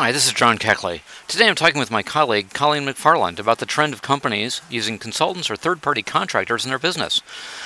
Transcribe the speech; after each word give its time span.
Hi, 0.00 0.12
this 0.12 0.28
is 0.28 0.32
John 0.32 0.58
Keckley. 0.58 1.00
Today 1.26 1.48
I'm 1.48 1.56
talking 1.56 1.80
with 1.80 1.90
my 1.90 2.04
colleague, 2.04 2.50
Colleen 2.50 2.84
McFarland, 2.84 3.40
about 3.40 3.58
the 3.58 3.66
trend 3.66 3.92
of 3.92 4.00
companies 4.00 4.60
using 4.70 4.96
consultants 4.96 5.50
or 5.50 5.56
third 5.56 5.82
party 5.82 6.04
contractors 6.04 6.64
in 6.64 6.68
their 6.68 6.78
business. 6.78 7.20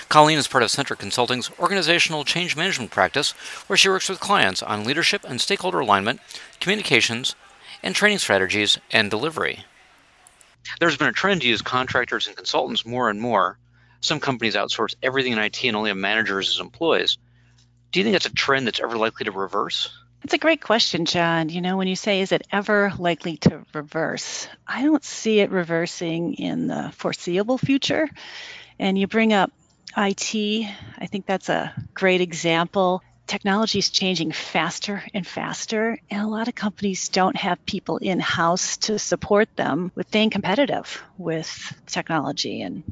Colleen 0.08 0.38
is 0.38 0.48
part 0.48 0.64
of 0.64 0.70
Centric 0.70 0.98
Consulting's 0.98 1.50
organizational 1.58 2.24
change 2.24 2.56
management 2.56 2.90
practice, 2.90 3.32
where 3.66 3.76
she 3.76 3.90
works 3.90 4.08
with 4.08 4.18
clients 4.18 4.62
on 4.62 4.84
leadership 4.84 5.26
and 5.28 5.42
stakeholder 5.42 5.80
alignment, 5.80 6.20
communications, 6.58 7.34
and 7.82 7.94
training 7.94 8.16
strategies 8.16 8.78
and 8.90 9.10
delivery. 9.10 9.66
There's 10.80 10.96
been 10.96 11.08
a 11.08 11.12
trend 11.12 11.42
to 11.42 11.48
use 11.48 11.60
contractors 11.60 12.28
and 12.28 12.34
consultants 12.34 12.86
more 12.86 13.10
and 13.10 13.20
more. 13.20 13.58
Some 14.00 14.20
companies 14.20 14.54
outsource 14.54 14.94
everything 15.02 15.34
in 15.34 15.38
IT 15.38 15.62
and 15.64 15.76
only 15.76 15.90
have 15.90 15.98
managers 15.98 16.48
as 16.48 16.60
employees. 16.60 17.18
Do 17.90 18.00
you 18.00 18.04
think 18.04 18.14
that's 18.14 18.24
a 18.24 18.32
trend 18.32 18.66
that's 18.66 18.80
ever 18.80 18.96
likely 18.96 19.24
to 19.24 19.32
reverse? 19.32 19.90
It's 20.24 20.34
a 20.34 20.38
great 20.38 20.60
question, 20.60 21.04
John. 21.04 21.48
You 21.48 21.60
know, 21.60 21.76
when 21.76 21.88
you 21.88 21.96
say, 21.96 22.20
is 22.20 22.30
it 22.30 22.46
ever 22.52 22.92
likely 22.96 23.38
to 23.38 23.64
reverse? 23.74 24.46
I 24.66 24.84
don't 24.84 25.04
see 25.04 25.40
it 25.40 25.50
reversing 25.50 26.34
in 26.34 26.68
the 26.68 26.92
foreseeable 26.96 27.58
future. 27.58 28.08
And 28.78 28.96
you 28.96 29.08
bring 29.08 29.32
up 29.32 29.50
IT, 29.96 30.34
I 30.98 31.06
think 31.06 31.26
that's 31.26 31.48
a 31.48 31.74
great 31.92 32.20
example. 32.20 33.02
Technology 33.26 33.80
is 33.80 33.90
changing 33.90 34.30
faster 34.30 35.02
and 35.12 35.26
faster, 35.26 35.98
and 36.10 36.22
a 36.22 36.28
lot 36.28 36.48
of 36.48 36.54
companies 36.54 37.08
don't 37.08 37.36
have 37.36 37.64
people 37.66 37.98
in 37.98 38.20
house 38.20 38.76
to 38.78 38.98
support 38.98 39.54
them 39.56 39.90
with 39.94 40.08
staying 40.08 40.30
competitive 40.30 41.02
with 41.18 41.74
technology. 41.86 42.62
And 42.62 42.82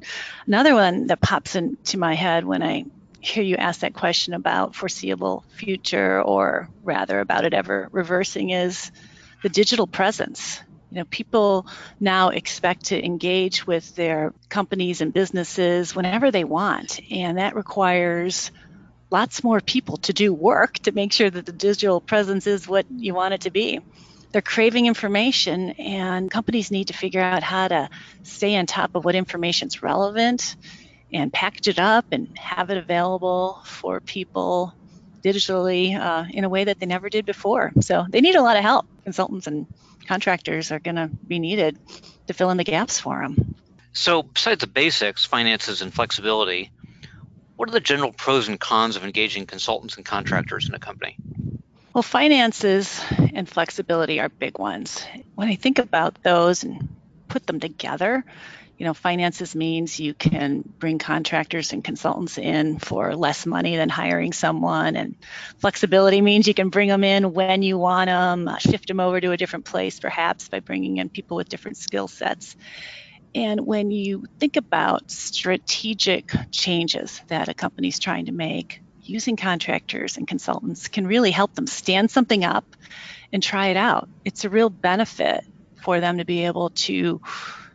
another 0.46 0.74
one 0.74 1.06
that 1.08 1.20
pops 1.20 1.54
into 1.56 1.98
my 1.98 2.14
head 2.14 2.44
when 2.44 2.62
I 2.62 2.86
hear 3.20 3.42
you 3.42 3.56
ask 3.56 3.80
that 3.80 3.94
question 3.94 4.34
about 4.34 4.74
foreseeable 4.74 5.44
future 5.56 6.20
or 6.22 6.68
rather 6.82 7.20
about 7.20 7.44
it 7.44 7.54
ever 7.54 7.88
reversing 7.92 8.50
is 8.50 8.90
the 9.42 9.48
digital 9.48 9.86
presence. 9.86 10.60
You 10.90 10.98
know, 10.98 11.04
people 11.04 11.66
now 12.00 12.30
expect 12.30 12.86
to 12.86 13.04
engage 13.04 13.66
with 13.66 13.94
their 13.94 14.32
companies 14.48 15.00
and 15.00 15.12
businesses 15.12 15.94
whenever 15.94 16.30
they 16.30 16.44
want, 16.44 17.00
and 17.10 17.38
that 17.38 17.54
requires 17.54 18.50
lots 19.10 19.44
more 19.44 19.60
people 19.60 19.98
to 19.98 20.12
do 20.12 20.32
work 20.32 20.74
to 20.80 20.92
make 20.92 21.12
sure 21.12 21.30
that 21.30 21.46
the 21.46 21.52
digital 21.52 22.00
presence 22.00 22.46
is 22.46 22.66
what 22.66 22.86
you 22.90 23.14
want 23.14 23.34
it 23.34 23.42
to 23.42 23.50
be. 23.50 23.80
They're 24.32 24.42
craving 24.42 24.86
information, 24.86 25.70
and 25.70 26.30
companies 26.30 26.70
need 26.70 26.88
to 26.88 26.94
figure 26.94 27.20
out 27.20 27.42
how 27.42 27.68
to 27.68 27.90
stay 28.22 28.56
on 28.56 28.66
top 28.66 28.94
of 28.94 29.04
what 29.04 29.14
information 29.14 29.68
is 29.68 29.82
relevant 29.82 30.56
and 31.12 31.32
package 31.32 31.68
it 31.68 31.78
up 31.78 32.06
and 32.12 32.36
have 32.38 32.70
it 32.70 32.78
available 32.78 33.60
for 33.64 34.00
people 34.00 34.74
digitally 35.22 35.98
uh, 35.98 36.24
in 36.30 36.44
a 36.44 36.48
way 36.48 36.64
that 36.64 36.78
they 36.78 36.86
never 36.86 37.08
did 37.08 37.26
before. 37.26 37.72
So 37.80 38.06
they 38.08 38.20
need 38.20 38.36
a 38.36 38.42
lot 38.42 38.56
of 38.56 38.62
help. 38.62 38.86
Consultants 39.04 39.46
and 39.46 39.66
contractors 40.06 40.72
are 40.72 40.78
going 40.78 40.96
to 40.96 41.08
be 41.26 41.38
needed 41.38 41.78
to 42.26 42.34
fill 42.34 42.50
in 42.50 42.56
the 42.56 42.64
gaps 42.64 42.98
for 42.98 43.20
them. 43.20 43.54
So, 43.92 44.22
besides 44.22 44.60
the 44.60 44.68
basics, 44.68 45.24
finances, 45.24 45.82
and 45.82 45.92
flexibility, 45.92 46.70
what 47.56 47.68
are 47.68 47.72
the 47.72 47.80
general 47.80 48.12
pros 48.12 48.46
and 48.48 48.58
cons 48.58 48.94
of 48.94 49.04
engaging 49.04 49.46
consultants 49.46 49.96
and 49.96 50.06
contractors 50.06 50.68
in 50.68 50.74
a 50.74 50.78
company? 50.78 51.16
Well, 51.92 52.02
finances 52.02 53.00
and 53.34 53.48
flexibility 53.48 54.20
are 54.20 54.28
big 54.28 54.58
ones. 54.60 55.04
When 55.34 55.48
I 55.48 55.56
think 55.56 55.80
about 55.80 56.22
those 56.22 56.62
and 56.62 56.88
put 57.28 57.46
them 57.46 57.58
together, 57.58 58.24
you 58.80 58.86
know, 58.86 58.94
finances 58.94 59.54
means 59.54 60.00
you 60.00 60.14
can 60.14 60.64
bring 60.78 60.98
contractors 60.98 61.74
and 61.74 61.84
consultants 61.84 62.38
in 62.38 62.78
for 62.78 63.14
less 63.14 63.44
money 63.44 63.76
than 63.76 63.90
hiring 63.90 64.32
someone, 64.32 64.96
and 64.96 65.16
flexibility 65.58 66.22
means 66.22 66.48
you 66.48 66.54
can 66.54 66.70
bring 66.70 66.88
them 66.88 67.04
in 67.04 67.34
when 67.34 67.60
you 67.60 67.76
want 67.76 68.08
them, 68.08 68.48
uh, 68.48 68.56
shift 68.56 68.88
them 68.88 68.98
over 68.98 69.20
to 69.20 69.32
a 69.32 69.36
different 69.36 69.66
place, 69.66 70.00
perhaps 70.00 70.48
by 70.48 70.60
bringing 70.60 70.96
in 70.96 71.10
people 71.10 71.36
with 71.36 71.50
different 71.50 71.76
skill 71.76 72.08
sets. 72.08 72.56
And 73.34 73.66
when 73.66 73.90
you 73.90 74.24
think 74.38 74.56
about 74.56 75.10
strategic 75.10 76.32
changes 76.50 77.20
that 77.28 77.50
a 77.50 77.54
company's 77.54 77.98
trying 77.98 78.26
to 78.26 78.32
make, 78.32 78.80
using 79.02 79.36
contractors 79.36 80.16
and 80.16 80.26
consultants 80.26 80.88
can 80.88 81.06
really 81.06 81.32
help 81.32 81.54
them 81.54 81.66
stand 81.66 82.10
something 82.10 82.44
up 82.44 82.64
and 83.30 83.42
try 83.42 83.66
it 83.66 83.76
out. 83.76 84.08
It's 84.24 84.46
a 84.46 84.48
real 84.48 84.70
benefit 84.70 85.44
for 85.82 86.00
them 86.00 86.16
to 86.16 86.24
be 86.24 86.46
able 86.46 86.70
to 86.70 87.20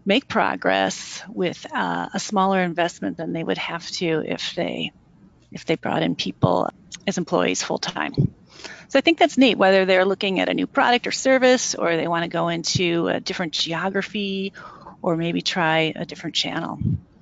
make 0.05 0.27
progress 0.27 1.23
with 1.27 1.65
uh, 1.73 2.09
a 2.13 2.19
smaller 2.19 2.61
investment 2.61 3.17
than 3.17 3.33
they 3.33 3.43
would 3.43 3.57
have 3.57 3.89
to 3.91 4.23
if 4.25 4.55
they 4.55 4.91
if 5.51 5.65
they 5.65 5.75
brought 5.75 6.03
in 6.03 6.15
people 6.15 6.69
as 7.07 7.17
employees 7.17 7.63
full 7.63 7.77
time. 7.77 8.13
So 8.87 8.99
I 8.99 9.01
think 9.01 9.17
that's 9.17 9.37
neat, 9.37 9.57
whether 9.57 9.85
they're 9.85 10.05
looking 10.05 10.39
at 10.39 10.49
a 10.49 10.53
new 10.53 10.67
product 10.67 11.07
or 11.07 11.11
service, 11.11 11.75
or 11.75 11.95
they 11.95 12.07
want 12.07 12.23
to 12.23 12.29
go 12.29 12.49
into 12.49 13.07
a 13.07 13.19
different 13.19 13.53
geography, 13.53 14.53
or 15.01 15.15
maybe 15.17 15.41
try 15.41 15.93
a 15.95 16.05
different 16.05 16.35
channel. 16.35 16.79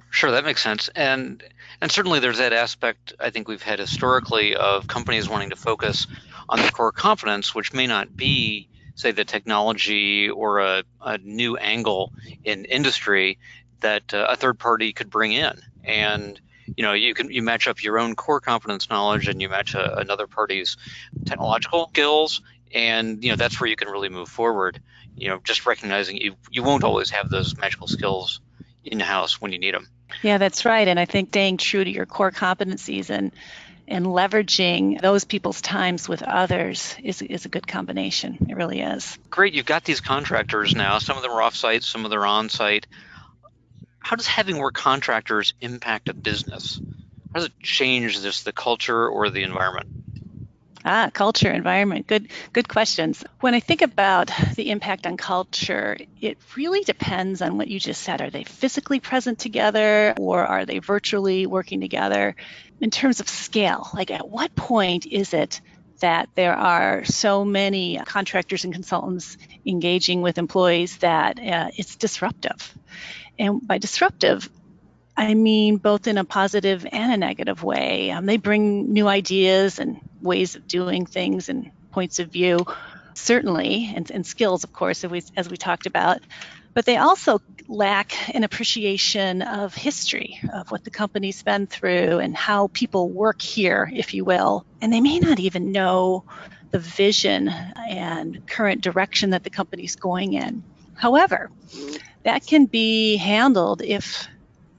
Sure, 0.09 0.31
that 0.31 0.45
makes 0.45 0.61
sense. 0.61 0.89
And 0.95 1.43
and 1.81 1.91
certainly 1.91 2.19
there's 2.19 2.37
that 2.37 2.53
aspect 2.53 3.13
I 3.19 3.29
think 3.29 3.47
we've 3.47 3.63
had 3.63 3.79
historically 3.79 4.55
of 4.55 4.87
companies 4.87 5.27
wanting 5.29 5.49
to 5.51 5.55
focus 5.55 6.07
on 6.49 6.59
their 6.59 6.69
core 6.69 6.91
competence, 6.91 7.55
which 7.55 7.73
may 7.73 7.87
not 7.87 8.15
be 8.15 8.67
say 8.95 9.11
the 9.11 9.25
technology 9.25 10.29
or 10.29 10.59
a, 10.59 10.83
a 11.01 11.17
new 11.17 11.57
angle 11.57 12.13
in 12.43 12.65
industry 12.65 13.39
that 13.81 14.13
uh, 14.13 14.27
a 14.29 14.35
third 14.35 14.59
party 14.59 14.93
could 14.93 15.09
bring 15.09 15.33
in. 15.33 15.53
And 15.83 16.39
you 16.75 16.83
know 16.83 16.93
you 16.93 17.13
can 17.13 17.31
you 17.31 17.41
match 17.41 17.67
up 17.67 17.83
your 17.83 17.99
own 17.99 18.15
core 18.15 18.39
competence 18.39 18.89
knowledge 18.89 19.27
and 19.27 19.41
you 19.41 19.49
match 19.49 19.75
a, 19.75 19.97
another 19.99 20.27
party's 20.27 20.77
technological 21.25 21.89
skills 21.89 22.41
and 22.73 23.23
you 23.23 23.29
know 23.29 23.35
that's 23.35 23.59
where 23.59 23.69
you 23.69 23.75
can 23.75 23.89
really 23.89 24.09
move 24.09 24.29
forward 24.29 24.79
you 25.15 25.27
know 25.27 25.39
just 25.43 25.65
recognizing 25.65 26.17
you 26.17 26.35
you 26.49 26.63
won't 26.63 26.83
always 26.83 27.09
have 27.09 27.29
those 27.29 27.55
magical 27.57 27.87
skills 27.87 28.41
in 28.83 28.99
house 28.99 29.39
when 29.41 29.51
you 29.51 29.59
need 29.59 29.73
them 29.73 29.87
yeah 30.21 30.37
that's 30.37 30.65
right. 30.65 30.87
And 30.87 30.99
i 30.99 31.05
think 31.05 31.29
staying 31.29 31.57
true 31.57 31.83
to 31.83 31.89
your 31.89 32.05
core 32.05 32.31
competencies 32.31 33.09
and 33.09 33.31
and 33.93 34.07
leveraging 34.07 34.99
those 34.99 35.23
people's 35.23 35.61
times 35.61 36.09
with 36.09 36.23
others 36.23 36.95
is, 37.03 37.21
is 37.21 37.45
a 37.45 37.49
good 37.49 37.67
combination. 37.67 38.47
It 38.49 38.55
really 38.55 38.81
is. 38.81 39.19
Great. 39.29 39.53
You've 39.53 39.67
got 39.67 39.83
these 39.83 40.01
contractors 40.01 40.73
now. 40.73 40.97
Some 40.97 41.15
of 41.15 41.21
them 41.21 41.31
are 41.31 41.43
off-site, 41.43 41.83
some 41.83 42.03
of 42.03 42.09
them 42.09 42.19
are 42.19 42.25
on-site. 42.25 42.87
How 43.99 44.15
does 44.15 44.25
having 44.25 44.55
more 44.55 44.71
contractors 44.71 45.53
impact 45.61 46.09
a 46.09 46.15
business? 46.15 46.81
How 47.33 47.39
does 47.39 47.45
it 47.45 47.59
change 47.61 48.19
this 48.19 48.41
the 48.41 48.51
culture 48.51 49.07
or 49.07 49.29
the 49.29 49.43
environment? 49.43 49.87
Ah, 50.85 51.09
culture, 51.13 51.49
environment. 51.49 52.07
Good, 52.07 52.27
good 52.51 52.67
questions. 52.67 53.23
When 53.39 53.53
I 53.53 53.61
think 53.61 53.81
about 53.81 54.31
the 54.55 54.69
impact 54.69 55.07
on 55.07 55.15
culture, 55.15 55.97
it 56.19 56.37
really 56.57 56.83
depends 56.83 57.41
on 57.41 57.57
what 57.57 57.69
you 57.69 57.79
just 57.79 58.01
said. 58.01 58.21
Are 58.21 58.29
they 58.29 58.43
physically 58.43 58.99
present 58.99 59.39
together 59.39 60.13
or 60.17 60.45
are 60.45 60.65
they 60.65 60.79
virtually 60.79 61.45
working 61.45 61.79
together? 61.79 62.35
In 62.81 62.91
terms 62.91 63.21
of 63.21 63.29
scale, 63.29 63.87
like 63.93 64.11
at 64.11 64.27
what 64.27 64.55
point 64.55 65.05
is 65.05 65.33
it 65.33 65.61
that 65.99 66.27
there 66.35 66.55
are 66.55 67.05
so 67.05 67.45
many 67.45 67.97
contractors 68.05 68.65
and 68.65 68.73
consultants 68.73 69.37
engaging 69.65 70.21
with 70.21 70.37
employees 70.37 70.97
that 70.97 71.39
uh, 71.39 71.69
it's 71.77 71.95
disruptive? 71.95 72.77
And 73.39 73.65
by 73.65 73.77
disruptive, 73.77 74.49
I 75.15 75.33
mean, 75.33 75.77
both 75.77 76.07
in 76.07 76.17
a 76.17 76.25
positive 76.25 76.85
and 76.91 77.13
a 77.13 77.17
negative 77.17 77.63
way. 77.63 78.11
Um, 78.11 78.25
they 78.25 78.37
bring 78.37 78.91
new 78.91 79.07
ideas 79.07 79.79
and 79.79 80.01
ways 80.23 80.55
of 80.55 80.67
doing 80.67 81.05
things 81.05 81.49
and 81.49 81.71
points 81.91 82.19
of 82.19 82.29
view, 82.29 82.65
certainly, 83.13 83.91
and, 83.95 84.09
and 84.09 84.25
skills, 84.25 84.63
of 84.63 84.73
course, 84.73 85.03
as 85.03 85.11
we, 85.11 85.21
as 85.37 85.49
we 85.49 85.57
talked 85.57 85.85
about. 85.85 86.21
But 86.73 86.85
they 86.85 86.97
also 86.97 87.39
lack 87.67 88.35
an 88.35 88.43
appreciation 88.43 89.43
of 89.43 89.75
history, 89.75 90.39
of 90.51 90.71
what 90.71 90.83
the 90.83 90.89
company's 90.89 91.43
been 91.43 91.67
through 91.67 92.19
and 92.19 92.35
how 92.35 92.67
people 92.73 93.09
work 93.09 93.41
here, 93.41 93.91
if 93.93 94.13
you 94.13 94.25
will. 94.25 94.65
And 94.81 94.91
they 94.91 95.01
may 95.01 95.19
not 95.19 95.39
even 95.39 95.71
know 95.71 96.23
the 96.71 96.79
vision 96.79 97.49
and 97.49 98.47
current 98.47 98.81
direction 98.81 99.29
that 99.31 99.43
the 99.43 99.51
company's 99.51 99.95
going 99.95 100.33
in. 100.33 100.63
However, 100.95 101.51
that 102.23 102.47
can 102.47 102.65
be 102.65 103.17
handled 103.17 103.83
if 103.83 104.27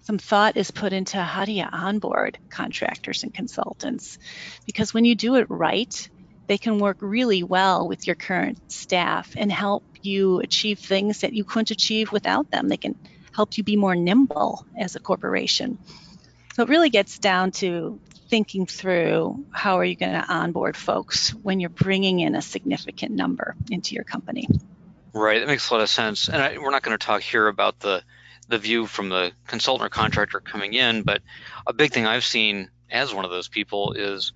some 0.04 0.18
thought 0.18 0.56
is 0.58 0.70
put 0.70 0.92
into 0.92 1.20
how 1.20 1.46
do 1.46 1.52
you 1.52 1.64
onboard 1.64 2.38
contractors 2.50 3.22
and 3.22 3.32
consultants. 3.32 4.18
Because 4.66 4.92
when 4.92 5.06
you 5.06 5.14
do 5.14 5.36
it 5.36 5.46
right, 5.48 6.08
they 6.46 6.58
can 6.58 6.78
work 6.78 6.98
really 7.00 7.42
well 7.42 7.88
with 7.88 8.06
your 8.06 8.14
current 8.14 8.70
staff 8.70 9.32
and 9.34 9.50
help 9.50 9.82
you 10.02 10.40
achieve 10.40 10.78
things 10.78 11.22
that 11.22 11.32
you 11.32 11.42
couldn't 11.42 11.70
achieve 11.70 12.12
without 12.12 12.50
them. 12.50 12.68
They 12.68 12.76
can 12.76 12.98
help 13.34 13.56
you 13.56 13.64
be 13.64 13.76
more 13.76 13.94
nimble 13.94 14.66
as 14.78 14.94
a 14.94 15.00
corporation. 15.00 15.78
So 16.54 16.62
it 16.62 16.68
really 16.68 16.90
gets 16.90 17.18
down 17.18 17.52
to 17.52 17.98
thinking 18.28 18.66
through 18.66 19.46
how 19.52 19.78
are 19.78 19.84
you 19.84 19.96
going 19.96 20.12
to 20.12 20.32
onboard 20.32 20.76
folks 20.76 21.30
when 21.30 21.60
you're 21.60 21.70
bringing 21.70 22.20
in 22.20 22.34
a 22.34 22.42
significant 22.42 23.12
number 23.12 23.56
into 23.70 23.94
your 23.94 24.04
company. 24.04 24.48
Right, 25.14 25.40
that 25.40 25.46
makes 25.46 25.70
a 25.70 25.74
lot 25.74 25.82
of 25.82 25.88
sense. 25.88 26.28
And 26.28 26.42
I, 26.42 26.58
we're 26.58 26.70
not 26.70 26.82
going 26.82 26.96
to 26.96 27.04
talk 27.04 27.22
here 27.22 27.48
about 27.48 27.80
the 27.80 28.02
the 28.48 28.58
view 28.58 28.86
from 28.86 29.08
the 29.08 29.32
consultant 29.46 29.86
or 29.86 29.90
contractor 29.90 30.40
coming 30.40 30.74
in, 30.74 31.02
but 31.02 31.22
a 31.66 31.72
big 31.72 31.92
thing 31.92 32.06
I've 32.06 32.24
seen 32.24 32.70
as 32.90 33.14
one 33.14 33.24
of 33.24 33.30
those 33.30 33.48
people 33.48 33.92
is 33.92 34.32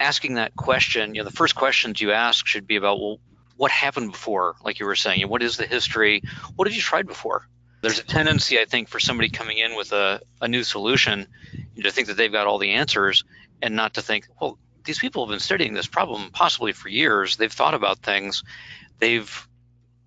asking 0.00 0.34
that 0.34 0.56
question. 0.56 1.14
You 1.14 1.22
know, 1.22 1.28
the 1.28 1.36
first 1.36 1.54
questions 1.54 2.00
you 2.00 2.12
ask 2.12 2.46
should 2.46 2.66
be 2.66 2.76
about, 2.76 3.00
well, 3.00 3.20
what 3.56 3.70
happened 3.70 4.10
before, 4.10 4.56
like 4.64 4.80
you 4.80 4.86
were 4.86 4.96
saying, 4.96 5.28
what 5.28 5.42
is 5.42 5.56
the 5.56 5.66
history? 5.66 6.22
What 6.56 6.66
have 6.66 6.74
you 6.74 6.82
tried 6.82 7.06
before? 7.06 7.46
There's 7.82 7.98
a 7.98 8.04
tendency, 8.04 8.58
I 8.58 8.64
think, 8.64 8.88
for 8.88 9.00
somebody 9.00 9.28
coming 9.28 9.58
in 9.58 9.76
with 9.76 9.92
a, 9.92 10.20
a 10.40 10.48
new 10.48 10.62
solution 10.62 11.26
to 11.80 11.90
think 11.90 12.08
that 12.08 12.16
they've 12.16 12.32
got 12.32 12.46
all 12.46 12.58
the 12.58 12.72
answers 12.72 13.24
and 13.60 13.76
not 13.76 13.94
to 13.94 14.02
think, 14.02 14.28
well, 14.40 14.58
these 14.84 14.98
people 14.98 15.24
have 15.24 15.30
been 15.30 15.40
studying 15.40 15.74
this 15.74 15.86
problem 15.86 16.30
possibly 16.32 16.72
for 16.72 16.88
years. 16.88 17.36
They've 17.36 17.52
thought 17.52 17.74
about 17.74 17.98
things. 17.98 18.42
They've 18.98 19.48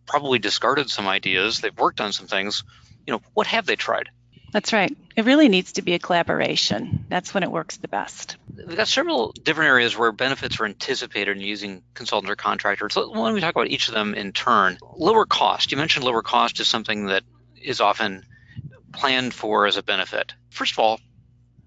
probably 0.06 0.40
discarded 0.40 0.90
some 0.90 1.08
ideas. 1.08 1.60
They've 1.60 1.78
worked 1.78 2.02
on 2.02 2.14
some 2.14 2.28
things. 2.28 2.64
You 3.06 3.14
know, 3.14 3.22
what 3.34 3.48
have 3.48 3.66
they 3.66 3.76
tried? 3.76 4.10
That's 4.52 4.72
right. 4.72 4.96
It 5.18 5.26
really 5.26 5.50
needs 5.50 5.74
to 5.74 5.82
be 5.82 5.96
a 5.96 6.00
collaboration. 6.00 7.06
That's 7.10 7.34
when 7.34 7.44
it 7.44 7.52
works 7.52 7.78
the 7.78 7.90
best. 7.90 8.38
We've 8.56 8.78
got 8.78 8.88
several 8.88 9.34
different 9.34 9.68
areas 9.68 9.98
where 9.98 10.12
benefits 10.14 10.60
are 10.60 10.66
anticipated 10.66 11.36
in 11.36 11.44
using 11.44 11.84
consultants 11.94 12.32
or 12.32 12.38
contractors. 12.38 12.94
So 12.94 13.10
why 13.10 13.26
don't 13.26 13.34
we 13.34 13.42
talk 13.42 13.54
about 13.54 13.68
each 13.68 13.90
of 13.90 13.94
them 13.94 14.14
in 14.14 14.32
turn? 14.32 14.78
Lower 14.96 15.26
cost. 15.26 15.72
You 15.72 15.78
mentioned 15.78 16.06
lower 16.06 16.22
cost 16.22 16.60
is 16.62 16.70
something 16.70 17.08
that 17.08 17.24
is 17.62 17.82
often 17.82 18.24
planned 18.94 19.34
for 19.34 19.68
as 19.68 19.76
a 19.76 19.84
benefit. 19.84 20.34
First 20.52 20.74
of 20.74 20.80
all, 20.80 21.00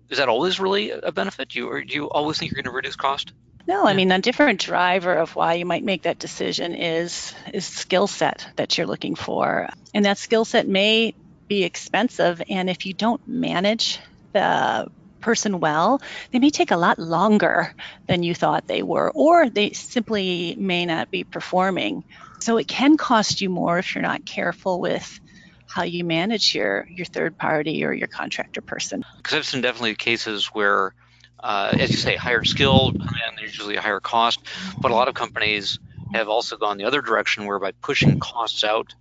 is 0.08 0.16
that 0.16 0.30
always 0.30 0.58
really 0.58 0.90
a 0.90 1.12
benefit? 1.12 1.50
Do 1.50 1.58
you, 1.58 1.68
or 1.68 1.82
do 1.84 1.94
you 1.94 2.08
always 2.08 2.38
think 2.38 2.50
you're 2.50 2.62
going 2.62 2.72
to 2.72 2.76
reduce 2.76 2.96
cost? 2.96 3.32
No, 3.66 3.84
I 3.84 3.92
mean 3.92 4.10
a 4.10 4.18
different 4.18 4.60
driver 4.60 5.12
of 5.12 5.36
why 5.36 5.54
you 5.54 5.66
might 5.66 5.84
make 5.84 6.04
that 6.04 6.18
decision 6.18 6.74
is 6.74 7.34
is 7.52 7.66
skill 7.66 8.06
set 8.06 8.48
that 8.56 8.78
you're 8.78 8.86
looking 8.86 9.14
for. 9.14 9.68
And 9.92 10.06
that 10.06 10.16
skill 10.16 10.46
set 10.46 10.66
may 10.66 11.14
be 11.48 11.64
expensive 11.64 12.42
and 12.48 12.68
if 12.68 12.86
you 12.86 12.92
don't 12.92 13.26
manage 13.26 13.98
the 14.32 14.90
person 15.20 15.60
well, 15.60 16.00
they 16.30 16.38
may 16.38 16.50
take 16.50 16.70
a 16.70 16.76
lot 16.76 16.98
longer 16.98 17.74
than 18.06 18.22
you 18.22 18.34
thought 18.34 18.66
they 18.66 18.82
were 18.82 19.10
or 19.14 19.48
they 19.48 19.70
simply 19.70 20.54
may 20.58 20.86
not 20.86 21.10
be 21.10 21.24
performing. 21.24 22.04
So 22.40 22.56
it 22.56 22.68
can 22.68 22.96
cost 22.96 23.40
you 23.40 23.50
more 23.50 23.78
if 23.78 23.94
you're 23.94 24.02
not 24.02 24.24
careful 24.24 24.80
with 24.80 25.20
how 25.66 25.82
you 25.82 26.04
manage 26.04 26.54
your 26.54 26.86
your 26.88 27.04
third 27.04 27.36
party 27.36 27.84
or 27.84 27.92
your 27.92 28.08
contractor 28.08 28.60
person. 28.60 29.04
Because 29.16 29.34
I've 29.34 29.46
seen 29.46 29.60
definitely 29.60 29.96
cases 29.96 30.46
where 30.46 30.94
uh, 31.40 31.72
as 31.78 31.90
you 31.90 31.96
say, 31.96 32.16
higher 32.16 32.44
skilled, 32.44 32.96
and 32.96 33.40
usually 33.40 33.76
higher 33.76 34.00
cost. 34.00 34.40
But 34.80 34.90
a 34.90 34.94
lot 34.94 35.08
of 35.08 35.14
companies 35.14 35.78
have 36.12 36.28
also 36.28 36.56
gone 36.56 36.78
the 36.78 36.84
other 36.84 37.00
direction, 37.00 37.46
where 37.46 37.58
by 37.58 37.72
pushing 37.82 38.18
costs 38.18 38.64
out 38.64 38.94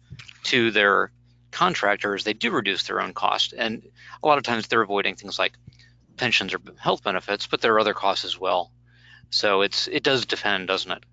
to 0.43 0.71
their 0.71 1.11
contractors, 1.57 2.23
they 2.23 2.33
do 2.33 2.51
reduce 2.51 2.83
their 2.83 3.01
own 3.01 3.13
cost. 3.13 3.51
And 3.57 3.81
a 4.21 4.27
lot 4.27 4.37
of 4.37 4.43
times 4.43 4.67
they're 4.67 4.81
avoiding 4.81 5.15
things 5.15 5.39
like 5.39 5.53
pensions 6.15 6.53
or 6.53 6.59
health 6.77 7.03
benefits, 7.03 7.47
but 7.47 7.61
there 7.61 7.73
are 7.73 7.79
other 7.79 7.95
costs 7.95 8.25
as 8.25 8.39
well. 8.39 8.71
So 9.31 9.61
it's 9.63 9.87
it 9.87 10.03
does 10.03 10.27
depend, 10.27 10.67
doesn't 10.67 10.91
it? 10.91 11.03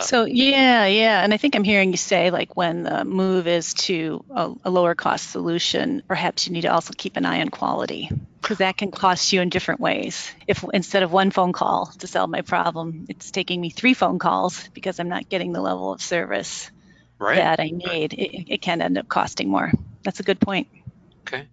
So 0.00 0.24
yeah, 0.24 0.86
yeah, 0.86 1.22
and 1.22 1.34
I 1.34 1.36
think 1.36 1.54
I'm 1.54 1.64
hearing 1.64 1.90
you 1.90 1.98
say 1.98 2.30
like 2.30 2.56
when 2.56 2.84
the 2.84 3.04
move 3.04 3.46
is 3.46 3.74
to 3.74 4.24
a, 4.34 4.54
a 4.64 4.70
lower 4.70 4.94
cost 4.94 5.30
solution, 5.30 6.02
perhaps 6.08 6.46
you 6.46 6.54
need 6.54 6.62
to 6.62 6.72
also 6.72 6.94
keep 6.96 7.18
an 7.18 7.26
eye 7.26 7.42
on 7.42 7.50
quality 7.50 8.08
because 8.40 8.58
that 8.58 8.78
can 8.78 8.90
cost 8.90 9.34
you 9.34 9.42
in 9.42 9.50
different 9.50 9.80
ways. 9.80 10.32
If 10.46 10.64
instead 10.72 11.02
of 11.02 11.12
one 11.12 11.30
phone 11.30 11.52
call 11.52 11.92
to 11.98 12.06
solve 12.06 12.30
my 12.30 12.40
problem, 12.40 13.04
it's 13.10 13.30
taking 13.30 13.60
me 13.60 13.68
three 13.68 13.92
phone 13.92 14.18
calls 14.18 14.66
because 14.68 14.98
I'm 14.98 15.10
not 15.10 15.28
getting 15.28 15.52
the 15.52 15.60
level 15.60 15.92
of 15.92 16.00
service 16.00 16.70
right. 17.18 17.36
that 17.36 17.60
I 17.60 17.70
need, 17.70 18.14
it, 18.14 18.52
it, 18.54 18.62
can 18.62 18.80
end 18.80 18.98
up 18.98 19.08
costing 19.08 19.48
more. 19.48 19.72
That's 20.02 20.20
a 20.20 20.22
good 20.22 20.40
point. 20.40 20.68
Okay. 21.26 21.46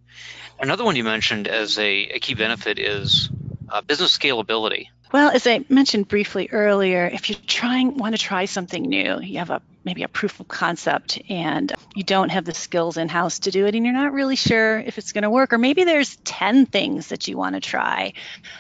Another 0.60 0.84
one 0.84 0.96
you 0.96 1.04
mentioned 1.04 1.48
as 1.48 1.78
a, 1.78 2.04
a 2.08 2.20
key 2.20 2.34
benefit 2.34 2.80
is 2.80 3.30
uh, 3.70 3.82
business 3.82 4.18
scalability. 4.18 4.88
Well, 5.12 5.30
as 5.30 5.48
I 5.48 5.64
mentioned 5.70 6.08
briefly 6.08 6.50
earlier, 6.52 7.06
if 7.06 7.30
you're 7.30 7.40
trying 7.46 7.98
want 7.98 8.16
to 8.16 8.22
try 8.22 8.46
something 8.46 8.82
new, 8.82 9.20
you 9.22 9.40
have 9.40 9.50
a 9.50 9.62
maybe 9.86 10.02
a 10.02 10.08
proof 10.08 10.40
of 10.40 10.48
concept 10.48 11.22
and 11.30 11.72
you 11.94 12.04
don't 12.04 12.30
have 12.30 12.44
the 12.44 12.54
skills 12.54 12.98
in 12.98 13.08
house 13.08 13.40
to 13.40 13.52
do 13.52 13.68
it 13.68 13.76
and 13.76 13.86
you're 13.86 13.94
not 13.94 14.14
really 14.14 14.36
sure 14.36 14.80
if 14.80 14.98
it's 14.98 15.12
going 15.12 15.22
to 15.22 15.30
work 15.30 15.54
or 15.54 15.60
maybe 15.60 15.84
there's 15.84 16.16
10 16.18 16.66
things 16.66 17.10
that 17.10 17.28
you 17.28 17.38
want 17.38 17.54
to 17.54 17.62
try, 17.62 18.14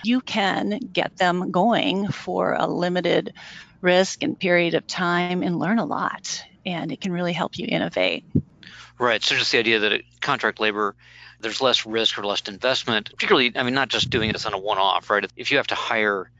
you 0.03 0.21
can 0.21 0.77
get 0.93 1.17
them 1.17 1.49
going 1.49 2.09
for 2.09 2.53
a 2.53 2.67
limited 2.67 3.33
risk 3.81 4.21
and 4.21 4.39
period 4.39 4.75
of 4.75 4.85
time 4.85 5.41
and 5.41 5.57
learn 5.57 5.79
a 5.79 5.85
lot 5.85 6.43
and 6.65 6.91
it 6.91 7.01
can 7.01 7.11
really 7.11 7.33
help 7.33 7.57
you 7.57 7.67
innovate. 7.67 8.25
Right. 8.97 9.21
So 9.21 9.35
just 9.35 9.51
the 9.51 9.59
idea 9.59 9.79
that 9.79 10.01
contract 10.21 10.59
labor 10.59 10.95
there's 11.39 11.61
less 11.61 11.85
risk 11.85 12.17
or 12.17 12.25
less 12.25 12.41
investment, 12.47 13.11
particularly, 13.11 13.51
I 13.55 13.63
mean, 13.63 13.73
not 13.73 13.89
just 13.89 14.09
doing 14.09 14.31
this 14.31 14.45
on 14.45 14.53
a 14.53 14.57
one 14.57 14.77
off, 14.77 15.09
right? 15.09 15.25
If 15.35 15.51
you 15.51 15.57
have 15.57 15.67
to 15.67 15.75
hire 15.75 16.31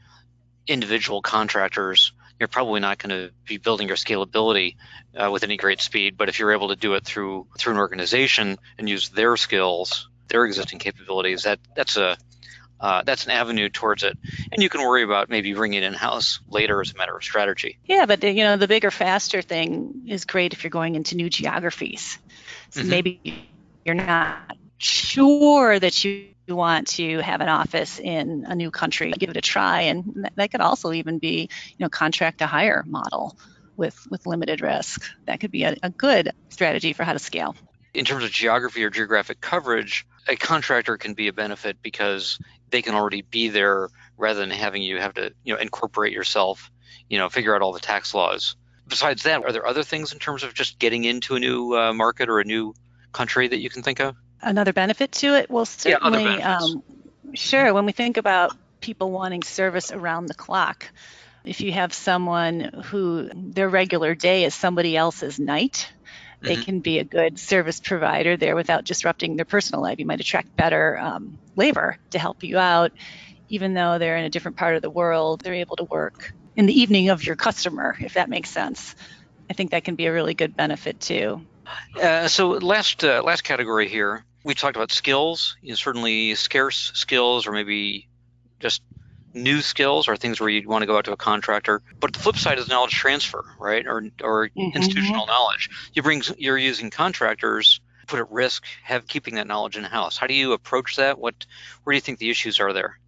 individual 0.66 1.22
contractors, 1.22 2.12
you're 2.38 2.48
probably 2.48 2.80
not 2.80 2.98
going 2.98 3.10
to 3.10 3.32
be 3.44 3.56
building 3.56 3.88
your 3.88 3.96
scalability 3.96 4.76
uh, 5.16 5.30
with 5.30 5.42
any 5.42 5.56
great 5.56 5.80
speed. 5.80 6.16
But 6.16 6.28
if 6.28 6.38
you're 6.38 6.52
able 6.52 6.68
to 6.68 6.76
do 6.76 6.94
it 6.94 7.04
through 7.04 7.46
through 7.58 7.74
an 7.74 7.78
organization 7.78 8.58
and 8.78 8.88
use 8.88 9.08
their 9.10 9.36
skills, 9.36 10.08
their 10.28 10.44
existing 10.44 10.78
capabilities, 10.78 11.44
that 11.44 11.60
that's 11.74 11.96
a 11.96 12.18
uh, 12.80 13.02
that's 13.04 13.24
an 13.24 13.30
avenue 13.30 13.68
towards 13.68 14.02
it, 14.02 14.16
and 14.52 14.62
you 14.62 14.68
can 14.68 14.82
worry 14.82 15.02
about 15.02 15.30
maybe 15.30 15.54
bringing 15.54 15.82
it 15.82 15.86
in 15.86 15.94
house 15.94 16.40
later 16.48 16.80
as 16.80 16.92
a 16.92 16.96
matter 16.96 17.16
of 17.16 17.24
strategy. 17.24 17.78
Yeah, 17.84 18.06
but 18.06 18.22
you 18.22 18.44
know 18.44 18.56
the 18.56 18.68
bigger, 18.68 18.90
faster 18.90 19.42
thing 19.42 20.02
is 20.06 20.24
great 20.24 20.52
if 20.52 20.62
you're 20.62 20.70
going 20.70 20.94
into 20.94 21.16
new 21.16 21.30
geographies. 21.30 22.18
So 22.70 22.80
mm-hmm. 22.80 22.90
maybe 22.90 23.48
you're 23.84 23.94
not 23.94 24.56
sure 24.78 25.78
that 25.78 26.04
you 26.04 26.28
want 26.48 26.88
to 26.88 27.18
have 27.20 27.40
an 27.40 27.48
office 27.48 27.98
in 27.98 28.44
a 28.46 28.54
new 28.54 28.70
country, 28.70 29.12
give 29.12 29.30
it 29.30 29.36
a 29.36 29.40
try, 29.40 29.82
and 29.82 30.28
that 30.36 30.50
could 30.50 30.60
also 30.60 30.92
even 30.92 31.18
be, 31.18 31.48
you 31.70 31.76
know, 31.84 31.88
contract 31.88 32.38
to 32.38 32.46
hire 32.46 32.84
model 32.86 33.36
with 33.76 34.06
with 34.10 34.26
limited 34.26 34.60
risk. 34.60 35.02
That 35.24 35.40
could 35.40 35.50
be 35.50 35.64
a, 35.64 35.76
a 35.82 35.90
good 35.90 36.32
strategy 36.50 36.92
for 36.92 37.04
how 37.04 37.14
to 37.14 37.18
scale. 37.18 37.56
In 37.94 38.04
terms 38.04 38.24
of 38.24 38.30
geography 38.30 38.84
or 38.84 38.90
geographic 38.90 39.40
coverage, 39.40 40.06
a 40.28 40.36
contractor 40.36 40.98
can 40.98 41.14
be 41.14 41.28
a 41.28 41.32
benefit 41.32 41.78
because 41.82 42.38
they 42.70 42.82
can 42.82 42.94
already 42.94 43.22
be 43.22 43.48
there 43.48 43.88
rather 44.16 44.40
than 44.40 44.50
having 44.50 44.82
you 44.82 44.98
have 44.98 45.14
to, 45.14 45.32
you 45.44 45.54
know, 45.54 45.60
incorporate 45.60 46.12
yourself, 46.12 46.70
you 47.08 47.18
know, 47.18 47.28
figure 47.28 47.54
out 47.54 47.62
all 47.62 47.72
the 47.72 47.80
tax 47.80 48.14
laws. 48.14 48.56
Besides 48.88 49.24
that, 49.24 49.44
are 49.44 49.52
there 49.52 49.66
other 49.66 49.82
things 49.82 50.12
in 50.12 50.18
terms 50.18 50.42
of 50.44 50.54
just 50.54 50.78
getting 50.78 51.04
into 51.04 51.34
a 51.34 51.40
new 51.40 51.76
uh, 51.76 51.92
market 51.92 52.28
or 52.28 52.38
a 52.40 52.44
new 52.44 52.74
country 53.12 53.48
that 53.48 53.58
you 53.58 53.68
can 53.68 53.82
think 53.82 54.00
of? 54.00 54.16
another 54.46 54.72
benefit 54.72 55.12
to 55.12 55.34
it? 55.34 55.50
Well, 55.50 55.64
certainly, 55.64 56.24
yeah, 56.24 56.58
um, 56.58 56.82
sure. 57.34 57.72
When 57.74 57.86
we 57.86 57.92
think 57.92 58.16
about 58.16 58.56
people 58.80 59.10
wanting 59.10 59.42
service 59.42 59.92
around 59.92 60.26
the 60.26 60.34
clock, 60.34 60.88
if 61.44 61.60
you 61.60 61.72
have 61.72 61.92
someone 61.92 62.82
who 62.86 63.30
their 63.34 63.68
regular 63.68 64.14
day 64.14 64.44
is 64.44 64.54
somebody 64.54 64.96
else's 64.96 65.38
night, 65.38 65.92
they 66.40 66.54
mm-hmm. 66.54 66.62
can 66.62 66.80
be 66.80 66.98
a 66.98 67.04
good 67.04 67.38
service 67.38 67.80
provider 67.80 68.36
there 68.36 68.54
without 68.54 68.84
disrupting 68.84 69.36
their 69.36 69.44
personal 69.44 69.82
life. 69.82 69.98
You 69.98 70.06
might 70.06 70.20
attract 70.20 70.56
better 70.56 70.98
um, 70.98 71.38
labor 71.56 71.98
to 72.10 72.18
help 72.18 72.42
you 72.42 72.58
out, 72.58 72.92
even 73.48 73.74
though 73.74 73.98
they're 73.98 74.16
in 74.16 74.24
a 74.24 74.30
different 74.30 74.56
part 74.56 74.76
of 74.76 74.82
the 74.82 74.90
world. 74.90 75.40
They're 75.40 75.54
able 75.54 75.76
to 75.76 75.84
work 75.84 76.32
in 76.54 76.66
the 76.66 76.80
evening 76.80 77.10
of 77.10 77.24
your 77.24 77.36
customer, 77.36 77.96
if 78.00 78.14
that 78.14 78.28
makes 78.28 78.50
sense. 78.50 78.94
I 79.48 79.54
think 79.54 79.70
that 79.70 79.84
can 79.84 79.94
be 79.94 80.06
a 80.06 80.12
really 80.12 80.34
good 80.34 80.56
benefit 80.56 81.00
too. 81.00 81.42
Uh, 82.00 82.28
so 82.28 82.50
last 82.50 83.04
uh, 83.04 83.22
last 83.24 83.42
category 83.42 83.88
here, 83.88 84.24
we 84.44 84.54
talked 84.54 84.76
about 84.76 84.92
skills. 84.92 85.56
You 85.62 85.70
know, 85.70 85.74
certainly 85.76 86.34
scarce 86.34 86.92
skills, 86.94 87.46
or 87.46 87.52
maybe 87.52 88.08
just 88.60 88.82
new 89.36 89.60
skills, 89.60 90.08
or 90.08 90.16
things 90.16 90.40
where 90.40 90.48
you'd 90.48 90.66
want 90.66 90.82
to 90.82 90.86
go 90.86 90.96
out 90.96 91.04
to 91.04 91.12
a 91.12 91.16
contractor. 91.16 91.82
But 92.00 92.12
the 92.12 92.18
flip 92.18 92.36
side 92.36 92.58
is 92.58 92.68
knowledge 92.68 92.92
transfer, 92.92 93.44
right? 93.58 93.86
Or 93.86 94.02
or 94.22 94.48
mm-hmm. 94.48 94.76
institutional 94.76 95.26
knowledge. 95.26 95.70
You 95.92 96.02
bring 96.02 96.22
you're 96.38 96.58
using 96.58 96.90
contractors 96.90 97.80
put 98.06 98.20
at 98.20 98.30
risk 98.30 98.64
have 98.84 99.06
keeping 99.06 99.34
that 99.34 99.46
knowledge 99.46 99.76
in 99.76 99.84
house. 99.84 100.16
How 100.16 100.26
do 100.26 100.34
you 100.34 100.52
approach 100.52 100.96
that? 100.96 101.18
What 101.18 101.46
where 101.84 101.92
do 101.92 101.96
you 101.96 102.00
think 102.00 102.18
the 102.18 102.30
issues 102.30 102.60
are 102.60 102.72
there? 102.72 102.98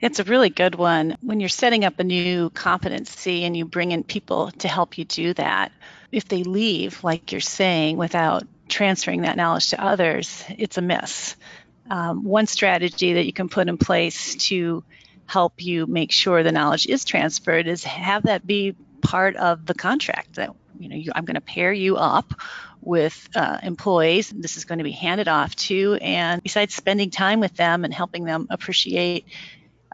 It's 0.00 0.18
a 0.18 0.24
really 0.24 0.50
good 0.50 0.74
one. 0.74 1.16
When 1.22 1.40
you're 1.40 1.48
setting 1.48 1.84
up 1.84 1.98
a 1.98 2.04
new 2.04 2.50
competency 2.50 3.44
and 3.44 3.56
you 3.56 3.64
bring 3.64 3.92
in 3.92 4.04
people 4.04 4.50
to 4.58 4.68
help 4.68 4.98
you 4.98 5.04
do 5.04 5.32
that, 5.34 5.72
if 6.12 6.28
they 6.28 6.42
leave, 6.42 7.02
like 7.02 7.32
you're 7.32 7.40
saying, 7.40 7.96
without 7.96 8.44
transferring 8.68 9.22
that 9.22 9.36
knowledge 9.36 9.70
to 9.70 9.82
others, 9.82 10.44
it's 10.58 10.78
a 10.78 10.82
miss. 10.82 11.36
Um, 11.90 12.24
one 12.24 12.46
strategy 12.46 13.14
that 13.14 13.24
you 13.24 13.32
can 13.32 13.48
put 13.48 13.68
in 13.68 13.78
place 13.78 14.34
to 14.48 14.84
help 15.26 15.62
you 15.62 15.86
make 15.86 16.12
sure 16.12 16.42
the 16.42 16.52
knowledge 16.52 16.86
is 16.86 17.04
transferred 17.04 17.66
is 17.66 17.84
have 17.84 18.24
that 18.24 18.46
be 18.46 18.74
part 19.00 19.36
of 19.36 19.66
the 19.66 19.74
contract 19.74 20.34
that 20.34 20.50
you 20.78 20.88
know 20.88 20.96
you, 20.96 21.12
i'm 21.14 21.24
going 21.24 21.34
to 21.34 21.40
pair 21.40 21.72
you 21.72 21.96
up 21.96 22.32
with 22.80 23.28
uh, 23.34 23.58
employees 23.62 24.30
this 24.30 24.56
is 24.56 24.64
going 24.64 24.78
to 24.78 24.84
be 24.84 24.90
handed 24.92 25.28
off 25.28 25.54
to 25.56 25.94
and 26.00 26.42
besides 26.42 26.74
spending 26.74 27.10
time 27.10 27.40
with 27.40 27.54
them 27.56 27.84
and 27.84 27.94
helping 27.94 28.24
them 28.24 28.46
appreciate 28.50 29.26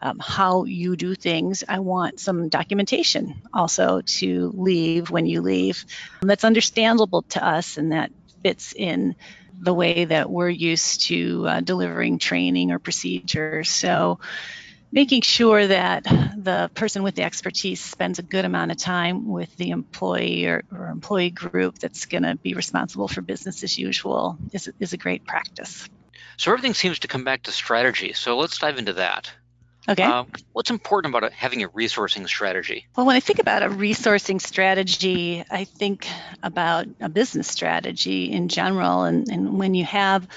um, 0.01 0.19
how 0.19 0.65
you 0.65 0.95
do 0.95 1.13
things. 1.13 1.63
I 1.67 1.79
want 1.79 2.19
some 2.19 2.49
documentation 2.49 3.41
also 3.53 4.01
to 4.01 4.51
leave 4.55 5.11
when 5.11 5.27
you 5.27 5.41
leave 5.41 5.85
that's 6.21 6.43
understandable 6.43 7.21
to 7.23 7.45
us 7.45 7.77
and 7.77 7.91
that 7.91 8.11
fits 8.41 8.73
in 8.73 9.15
the 9.59 9.73
way 9.73 10.05
that 10.05 10.29
we're 10.29 10.49
used 10.49 11.01
to 11.01 11.47
uh, 11.47 11.61
delivering 11.61 12.17
training 12.17 12.71
or 12.71 12.79
procedures. 12.79 13.69
So 13.69 14.19
making 14.91 15.21
sure 15.21 15.65
that 15.65 16.03
the 16.03 16.69
person 16.73 17.03
with 17.03 17.15
the 17.15 17.23
expertise 17.23 17.81
spends 17.81 18.19
a 18.19 18.23
good 18.23 18.45
amount 18.45 18.71
of 18.71 18.77
time 18.77 19.27
with 19.27 19.55
the 19.57 19.69
employee 19.69 20.45
or, 20.45 20.63
or 20.71 20.87
employee 20.87 21.29
group 21.29 21.79
that's 21.79 22.05
going 22.05 22.23
to 22.23 22.35
be 22.35 22.53
responsible 22.53 23.07
for 23.07 23.21
business 23.21 23.63
as 23.63 23.77
usual 23.77 24.37
is, 24.51 24.71
is 24.79 24.93
a 24.93 24.97
great 24.97 25.25
practice. 25.25 25.87
So 26.37 26.51
everything 26.51 26.73
seems 26.73 26.99
to 26.99 27.07
come 27.07 27.23
back 27.23 27.43
to 27.43 27.51
strategy. 27.51 28.13
So 28.13 28.37
let's 28.37 28.57
dive 28.57 28.77
into 28.77 28.93
that. 28.93 29.31
Okay. 29.89 30.03
Uh, 30.03 30.25
what's 30.53 30.69
important 30.69 31.15
about 31.15 31.31
having 31.33 31.63
a 31.63 31.69
resourcing 31.69 32.27
strategy? 32.27 32.85
Well, 32.95 33.05
when 33.07 33.15
I 33.15 33.19
think 33.19 33.39
about 33.39 33.63
a 33.63 33.69
resourcing 33.69 34.39
strategy, 34.39 35.43
I 35.49 35.63
think 35.63 36.07
about 36.43 36.87
a 36.99 37.09
business 37.09 37.47
strategy 37.47 38.31
in 38.31 38.47
general. 38.47 39.03
And, 39.03 39.27
and 39.29 39.57
when 39.57 39.73
you 39.73 39.85
have 39.85 40.27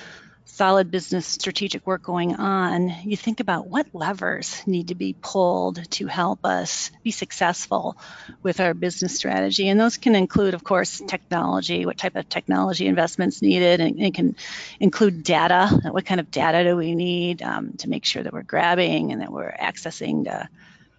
solid 0.46 0.90
business 0.90 1.26
strategic 1.26 1.86
work 1.86 2.02
going 2.02 2.36
on, 2.36 2.94
you 3.04 3.16
think 3.16 3.40
about 3.40 3.66
what 3.66 3.86
levers 3.92 4.62
need 4.66 4.88
to 4.88 4.94
be 4.94 5.16
pulled 5.20 5.90
to 5.90 6.06
help 6.06 6.44
us 6.44 6.90
be 7.02 7.10
successful 7.10 7.96
with 8.42 8.60
our 8.60 8.74
business 8.74 9.16
strategy. 9.16 9.68
And 9.68 9.80
those 9.80 9.96
can 9.96 10.14
include, 10.14 10.54
of 10.54 10.62
course, 10.62 11.02
technology, 11.06 11.86
what 11.86 11.98
type 11.98 12.16
of 12.16 12.28
technology 12.28 12.86
investments 12.86 13.42
needed, 13.42 13.80
and 13.80 14.00
it 14.00 14.14
can 14.14 14.36
include 14.78 15.24
data. 15.24 15.68
What 15.90 16.06
kind 16.06 16.20
of 16.20 16.30
data 16.30 16.62
do 16.64 16.76
we 16.76 16.94
need 16.94 17.42
um, 17.42 17.72
to 17.78 17.88
make 17.88 18.04
sure 18.04 18.22
that 18.22 18.32
we're 18.32 18.42
grabbing 18.42 19.12
and 19.12 19.22
that 19.22 19.32
we're 19.32 19.52
accessing 19.52 20.24
to 20.24 20.48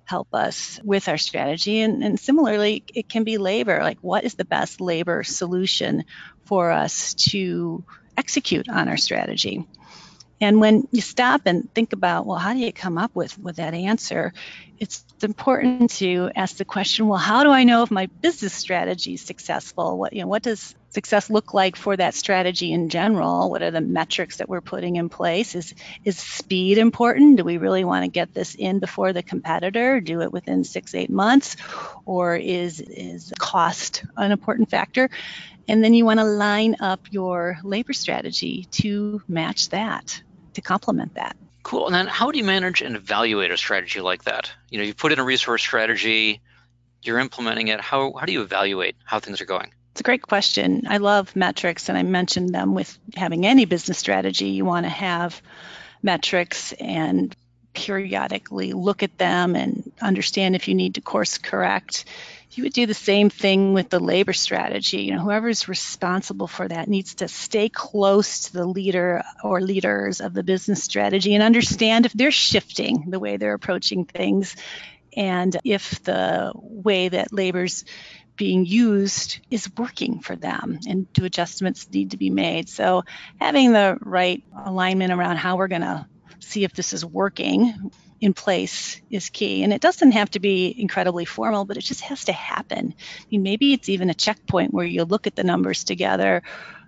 help 0.05 0.33
us 0.33 0.79
with 0.83 1.09
our 1.09 1.17
strategy. 1.17 1.81
And, 1.81 2.03
and, 2.03 2.19
similarly, 2.19 2.83
it 2.93 3.09
can 3.09 3.24
be 3.24 3.38
labor. 3.38 3.79
Like, 3.81 3.97
what 4.01 4.24
is 4.24 4.35
the 4.35 4.45
best 4.45 4.79
labor 4.79 5.24
solution 5.24 6.05
for 6.45 6.71
us 6.71 7.13
to 7.15 7.83
execute 8.17 8.69
on 8.69 8.88
our 8.88 8.97
strategy. 8.97 9.65
And 10.41 10.59
when 10.59 10.88
you 10.91 11.01
stop 11.01 11.41
and 11.45 11.74
think 11.74 11.93
about, 11.93 12.25
well, 12.25 12.38
how 12.38 12.53
do 12.53 12.59
you 12.59 12.74
come 12.74 12.97
up 12.97 13.15
with, 13.15 13.38
with 13.39 13.55
that 13.55 13.74
answer? 13.74 14.33
It's 14.79 15.05
important 15.21 15.91
to 15.91 16.29
ask 16.35 16.57
the 16.57 16.65
question, 16.65 17.07
well, 17.07 17.17
how 17.17 17.43
do 17.43 17.51
I 17.51 17.63
know 17.63 17.83
if 17.83 17.91
my 17.91 18.07
business 18.07 18.53
strategy 18.53 19.13
is 19.13 19.21
successful? 19.21 19.97
What, 19.97 20.13
you 20.13 20.21
know, 20.21 20.27
what 20.27 20.43
does 20.43 20.75
success 20.95 21.29
look 21.29 21.53
like 21.53 21.75
for 21.75 21.95
that 21.95 22.15
strategy 22.15 22.71
in 22.71 22.89
general? 22.89 23.51
What 23.51 23.61
are 23.61 23.69
the 23.69 23.81
metrics 23.81 24.37
that 24.37 24.49
we're 24.49 24.61
putting 24.61 24.95
in 24.95 25.09
place? 25.09 25.53
Is, 25.53 25.75
is 26.03 26.17
speed 26.17 26.79
important? 26.79 27.37
Do 27.37 27.43
we 27.43 27.57
really 27.57 27.83
want 27.83 28.03
to 28.05 28.09
get 28.09 28.33
this 28.33 28.55
in 28.55 28.79
before 28.79 29.13
the 29.13 29.21
competitor, 29.21 30.01
do 30.01 30.21
it 30.21 30.31
within 30.31 30.63
six, 30.63 30.95
eight 30.95 31.11
months? 31.11 31.57
Or 32.05 32.35
is, 32.35 32.79
is 32.79 33.31
cost 33.37 34.03
an 34.17 34.31
important 34.31 34.71
factor? 34.71 35.09
And 35.67 35.83
then 35.83 35.93
you 35.93 36.05
want 36.05 36.19
to 36.19 36.25
line 36.25 36.77
up 36.79 37.01
your 37.11 37.57
labor 37.63 37.93
strategy 37.93 38.67
to 38.71 39.21
match 39.27 39.69
that, 39.69 40.21
to 40.53 40.61
complement 40.61 41.15
that. 41.15 41.35
Cool. 41.63 41.87
And 41.87 41.95
then 41.95 42.07
how 42.07 42.31
do 42.31 42.37
you 42.37 42.43
manage 42.43 42.81
and 42.81 42.95
evaluate 42.95 43.51
a 43.51 43.57
strategy 43.57 43.99
like 43.99 44.23
that? 44.23 44.51
You 44.69 44.77
know, 44.77 44.83
you 44.83 44.93
put 44.93 45.11
in 45.11 45.19
a 45.19 45.23
resource 45.23 45.61
strategy, 45.61 46.41
you're 47.03 47.19
implementing 47.19 47.67
it. 47.67 47.81
How, 47.81 48.13
how 48.13 48.25
do 48.25 48.33
you 48.33 48.43
evaluate 48.43 48.95
how 49.03 49.19
things 49.19 49.41
are 49.41 49.45
going? 49.45 49.71
It's 49.95 50.01
a 50.01 50.03
great 50.03 50.21
question. 50.21 50.83
I 50.89 50.97
love 50.97 51.33
metrics, 51.37 51.87
and 51.87 51.97
I 51.97 52.03
mentioned 52.03 52.53
them 52.53 52.75
with 52.75 52.99
having 53.15 53.45
any 53.45 53.63
business 53.63 53.97
strategy. 53.97 54.49
You 54.49 54.65
want 54.65 54.85
to 54.85 54.89
have 54.89 55.41
metrics 56.03 56.73
and 56.73 57.33
periodically 57.73 58.73
look 58.73 59.03
at 59.03 59.17
them 59.17 59.55
and 59.55 59.89
understand 60.01 60.53
if 60.53 60.67
you 60.67 60.75
need 60.75 60.95
to 60.95 61.01
course 61.01 61.37
correct 61.37 62.05
you 62.51 62.63
would 62.63 62.73
do 62.73 62.85
the 62.85 62.93
same 62.93 63.29
thing 63.29 63.73
with 63.73 63.89
the 63.89 63.99
labor 63.99 64.33
strategy. 64.33 65.01
You 65.01 65.15
know, 65.15 65.21
whoever's 65.21 65.67
responsible 65.67 66.47
for 66.47 66.67
that 66.67 66.87
needs 66.87 67.15
to 67.15 67.27
stay 67.27 67.69
close 67.69 68.45
to 68.45 68.53
the 68.53 68.65
leader 68.65 69.23
or 69.43 69.61
leaders 69.61 70.21
of 70.21 70.33
the 70.33 70.43
business 70.43 70.83
strategy 70.83 71.33
and 71.33 71.43
understand 71.43 72.05
if 72.05 72.13
they're 72.13 72.31
shifting 72.31 73.05
the 73.09 73.19
way 73.19 73.37
they're 73.37 73.53
approaching 73.53 74.05
things 74.05 74.55
and 75.17 75.55
if 75.63 76.03
the 76.03 76.51
way 76.55 77.09
that 77.09 77.33
labor's 77.33 77.83
being 78.35 78.65
used 78.65 79.39
is 79.49 79.69
working 79.77 80.19
for 80.19 80.35
them 80.35 80.79
and 80.87 81.11
do 81.13 81.25
adjustments 81.25 81.87
need 81.91 82.11
to 82.11 82.17
be 82.17 82.29
made. 82.29 82.69
So 82.69 83.03
having 83.39 83.71
the 83.71 83.97
right 84.01 84.43
alignment 84.65 85.13
around 85.13 85.37
how 85.37 85.57
we're 85.57 85.67
going 85.67 85.81
to 85.81 86.05
see 86.39 86.63
if 86.63 86.73
this 86.73 86.93
is 86.93 87.05
working 87.05 87.91
in 88.21 88.33
place 88.33 89.01
is 89.09 89.29
key. 89.29 89.63
And 89.63 89.73
it 89.73 89.81
doesn't 89.81 90.11
have 90.11 90.31
to 90.31 90.39
be 90.39 90.73
incredibly 90.77 91.25
formal, 91.25 91.65
but 91.65 91.77
it 91.77 91.81
just 91.81 92.01
has 92.01 92.25
to 92.25 92.33
happen. 92.33 92.93
I 92.97 93.23
mean, 93.31 93.43
maybe 93.43 93.73
it's 93.73 93.89
even 93.89 94.09
a 94.09 94.13
checkpoint 94.13 94.73
where 94.73 94.85
you 94.85 95.03
look 95.03 95.27
at 95.27 95.35
the 95.35 95.43
numbers 95.43 95.83
together 95.83 96.43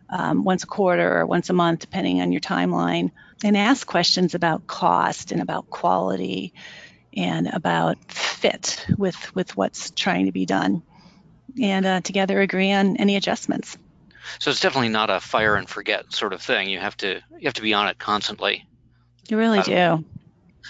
um, 0.10 0.44
once 0.44 0.64
a 0.64 0.68
quarter 0.68 1.20
or 1.20 1.26
once 1.26 1.50
a 1.50 1.54
month, 1.54 1.82
depending 1.82 2.22
on 2.22 2.32
your 2.32 2.42
timeline, 2.42 3.12
and 3.44 3.58
ask 3.58 3.86
questions 3.86 4.36
about 4.36 4.68
cost 4.68 5.32
and 5.32 5.42
about 5.42 5.70
quality 5.70 6.54
and 7.14 7.48
about 7.48 7.98
fit 8.12 8.86
with, 8.98 9.36
with 9.36 9.56
what's 9.58 9.92
trying 9.92 10.28
to 10.28 10.32
be 10.32 10.46
done. 10.46 10.82
And 11.62 11.86
uh, 11.86 12.02
together 12.02 12.40
agree 12.42 12.72
on 12.72 12.98
any 12.98 13.16
adjustments. 13.16 13.78
So 14.40 14.52
it's 14.52 14.60
definitely 14.60 14.90
not 14.90 15.10
a 15.10 15.20
fire 15.20 15.56
and 15.56 15.68
forget 15.70 16.14
sort 16.14 16.34
of 16.34 16.42
thing. 16.42 16.70
You 16.70 16.80
have 16.80 16.98
to 16.98 17.22
you 17.32 17.46
have 17.46 17.54
to 17.56 17.62
be 17.62 17.74
on 17.74 17.88
it 17.88 17.98
constantly. 17.98 18.68
You 19.30 19.38
really 19.38 19.60
um, 19.60 19.64
do. 19.64 20.06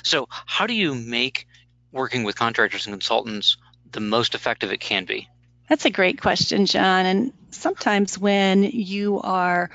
So, 0.04 0.28
how 0.30 0.68
do 0.68 0.74
you 0.74 0.94
make 0.96 1.48
working 1.92 2.24
with 2.24 2.36
contractors 2.36 2.86
and 2.86 2.94
consultants 2.94 3.58
the 3.92 4.00
most 4.00 4.36
effective 4.36 4.72
it 4.72 4.80
can 4.80 5.06
be? 5.06 5.28
That's 5.70 5.86
a 5.86 5.90
great 5.90 6.22
question, 6.22 6.66
John. 6.66 7.06
And 7.06 7.34
sometimes 7.52 8.18
when 8.18 8.64
you 8.64 9.20
are 9.22 9.70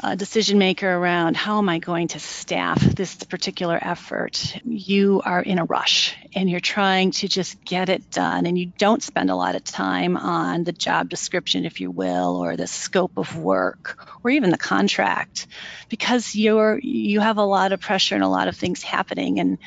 a 0.00 0.16
decision 0.16 0.58
maker 0.58 0.90
around 0.90 1.36
how 1.36 1.58
am 1.58 1.68
I 1.68 1.78
going 1.78 2.08
to 2.08 2.20
staff 2.20 2.80
this 2.80 3.14
particular 3.16 3.78
effort, 3.80 4.56
you 4.64 5.22
are 5.24 5.42
in 5.42 5.58
a 5.58 5.64
rush 5.64 6.16
and 6.34 6.48
you're 6.50 6.60
trying 6.60 7.10
to 7.12 7.28
just 7.28 7.62
get 7.64 7.88
it 7.88 8.10
done 8.10 8.46
and 8.46 8.58
you 8.58 8.66
don't 8.78 9.02
spend 9.02 9.30
a 9.30 9.36
lot 9.36 9.54
of 9.54 9.64
time 9.64 10.16
on 10.16 10.64
the 10.64 10.72
job 10.72 11.08
description, 11.08 11.64
if 11.64 11.80
you 11.80 11.90
will, 11.90 12.36
or 12.36 12.56
the 12.56 12.66
scope 12.66 13.16
of 13.16 13.36
work 13.36 14.06
or 14.22 14.30
even 14.30 14.50
the 14.50 14.58
contract 14.58 15.46
because 15.88 16.34
you're 16.34 16.78
you 16.82 17.20
have 17.20 17.38
a 17.38 17.44
lot 17.44 17.72
of 17.72 17.80
pressure 17.80 18.14
and 18.14 18.24
a 18.24 18.28
lot 18.28 18.48
of 18.48 18.56
things 18.56 18.82
happening 18.82 19.40
and 19.40 19.58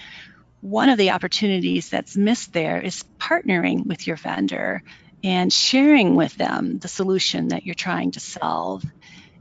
one 0.61 0.89
of 0.89 0.97
the 0.99 1.09
opportunities 1.11 1.89
that's 1.89 2.15
missed 2.15 2.53
there 2.53 2.79
is 2.79 3.03
partnering 3.19 3.85
with 3.87 4.05
your 4.05 4.15
vendor 4.15 4.83
and 5.23 5.51
sharing 5.51 6.15
with 6.15 6.35
them 6.35 6.79
the 6.79 6.87
solution 6.87 7.49
that 7.49 7.65
you're 7.65 7.75
trying 7.75 8.11
to 8.11 8.19
solve 8.19 8.83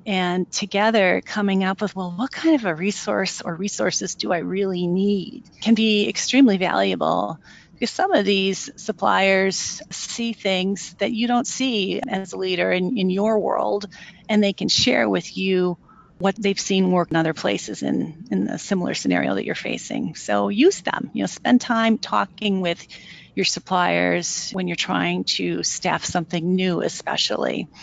and 0.07 0.51
together 0.51 1.23
coming 1.25 1.65
up 1.65 1.81
with, 1.81 1.95
well, 1.95 2.13
what 2.17 2.33
kind 2.33 2.55
of 2.55 2.65
a 2.65 2.75
resource 2.75 3.43
or 3.43 3.55
resources 3.55 4.15
do 4.15 4.33
I 4.33 4.39
really 4.39 4.87
need 4.87 5.45
can 5.61 5.75
be 5.75 6.09
extremely 6.09 6.57
valuable 6.57 7.39
because 7.81 7.91
some 7.91 8.13
of 8.13 8.27
these 8.27 8.71
suppliers 8.77 9.81
see 9.91 10.35
things 10.35 10.95
that 10.99 11.13
you 11.13 11.27
don't 11.27 11.47
see 11.47 12.01
as 12.07 12.35
a 12.35 12.37
leader 12.37 12.71
in, 12.71 12.99
in 12.99 13.09
your 13.09 13.39
world, 13.39 13.87
and 14.29 14.45
they 14.45 14.53
can 14.53 14.69
share 14.69 15.09
with 15.09 15.35
you 15.35 15.79
what 16.19 16.37
they've 16.37 16.61
seen 16.61 16.93
work 16.93 17.11
in 17.11 17.17
other 17.17 17.33
places 17.33 17.83
in, 17.83 18.27
in 18.31 18.49
a 18.49 18.59
similar 18.59 18.93
scenario 18.93 19.35
that 19.35 19.47
you're 19.47 19.55
facing. 19.55 20.15
So 20.15 20.51
use 20.51 20.83
them. 20.83 21.11
You 21.15 21.23
know, 21.23 21.27
spend 21.27 21.63
time 21.63 21.97
talking 21.97 22.61
with 22.61 22.87
your 23.35 23.47
suppliers 23.47 24.51
when 24.51 24.69
you're 24.69 24.77
trying 24.77 25.25
to 25.25 25.63
staff 25.63 26.05
something 26.05 26.55
new, 26.55 26.83
especially. 26.83 27.69